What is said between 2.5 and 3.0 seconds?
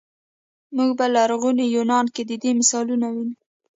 مثال